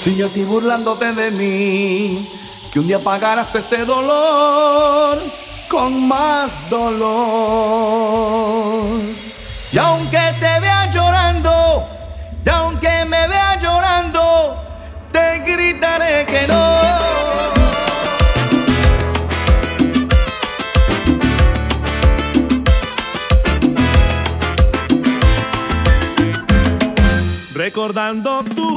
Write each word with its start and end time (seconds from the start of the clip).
Sigue 0.00 0.24
así 0.24 0.44
burlándote 0.44 1.12
de 1.12 1.30
mí, 1.30 2.26
que 2.72 2.80
un 2.80 2.86
día 2.86 2.98
pagarás 3.00 3.54
este 3.54 3.84
dolor 3.84 5.18
con 5.68 6.08
más 6.08 6.70
dolor. 6.70 7.82
Y 9.70 9.76
aunque 9.76 10.22
te 10.40 10.58
vea 10.58 10.90
llorando, 10.90 11.86
y 12.42 12.48
aunque 12.48 13.04
me 13.04 13.28
vea 13.28 13.60
llorando, 13.60 14.56
te 15.12 15.40
gritaré 15.40 16.24
que 16.24 16.46
no. 16.46 16.70
Recordando 27.52 28.42
tu 28.44 28.69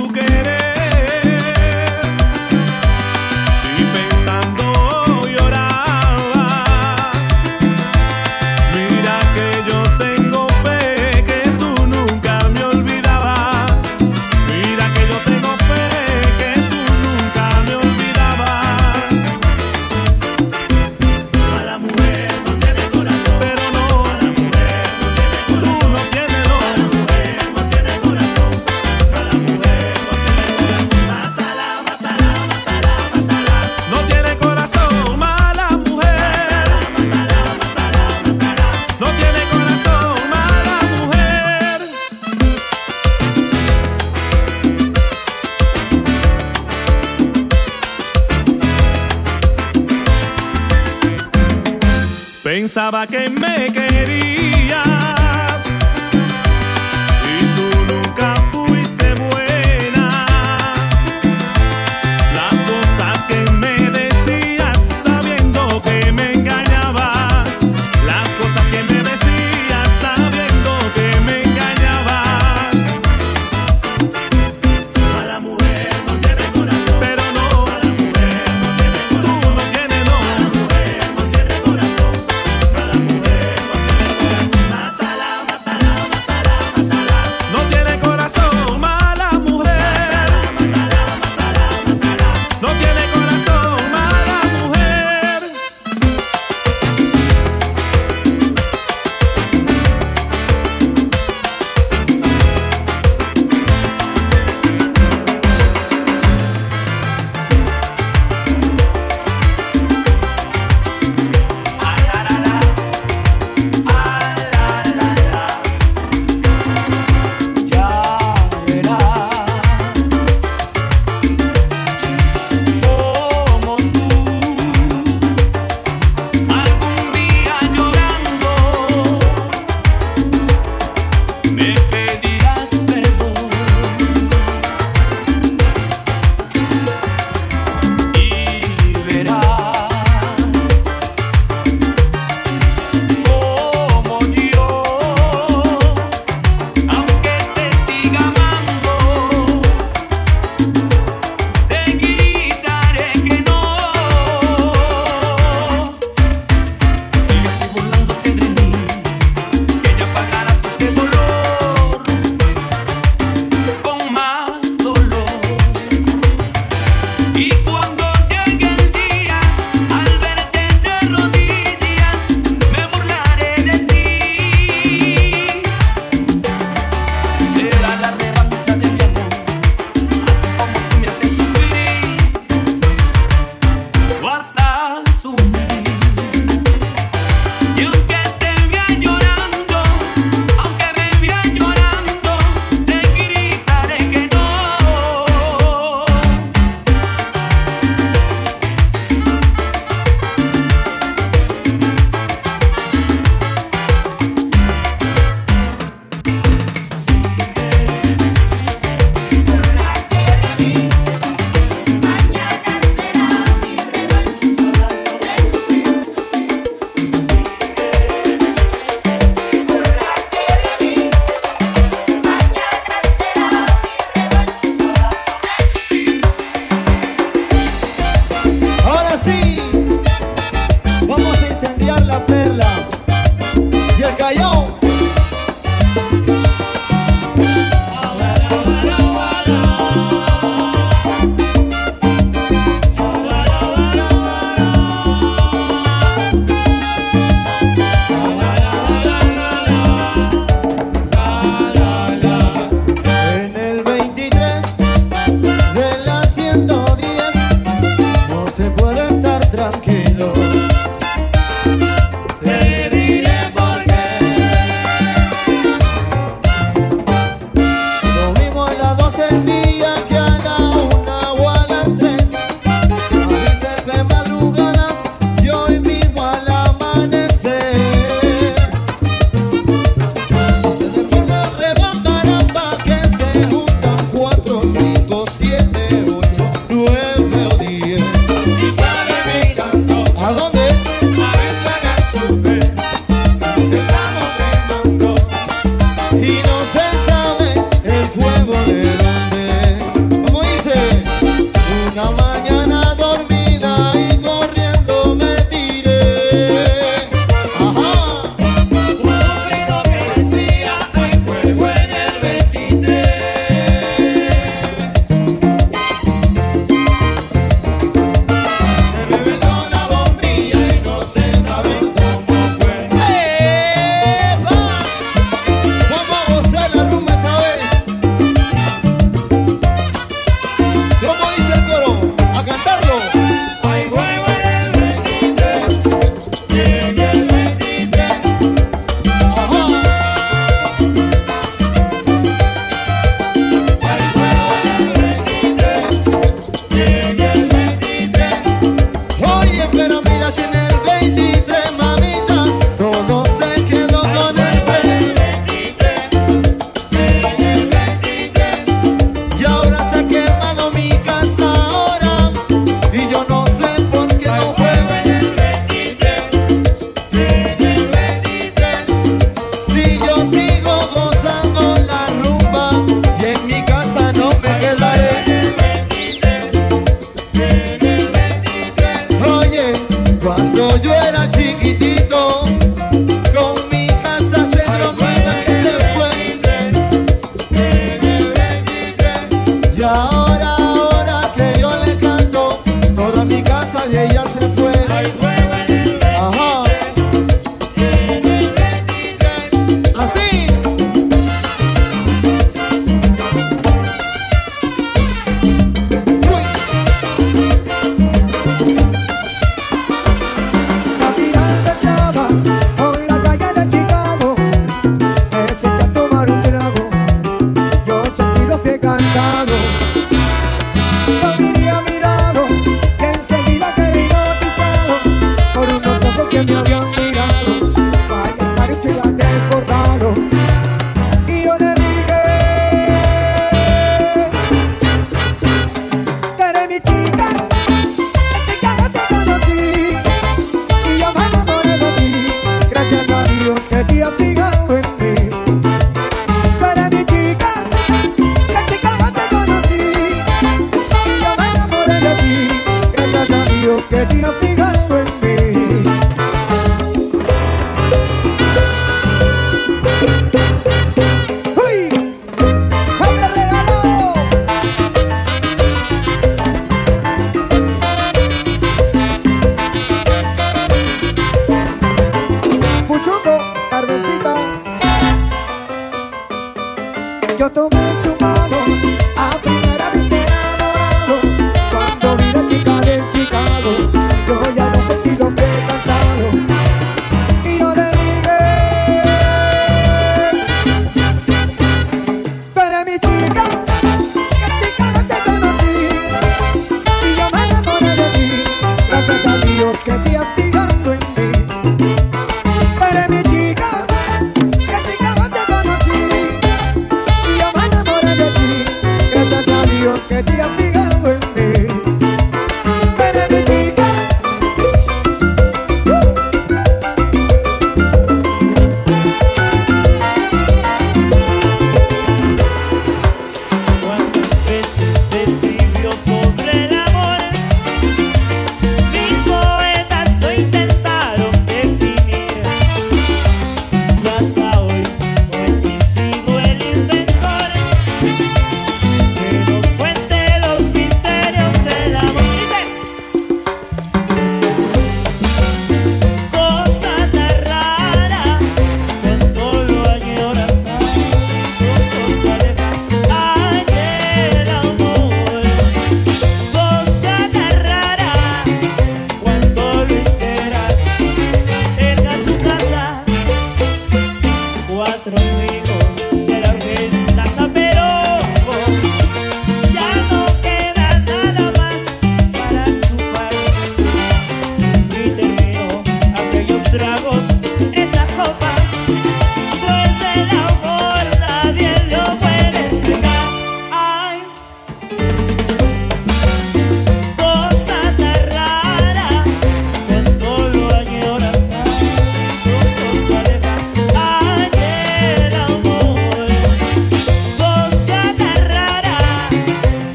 Pensaba 52.93 53.07
que 53.07 53.42